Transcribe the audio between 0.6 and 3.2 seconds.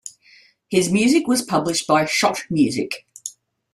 His music was published by Schott Music.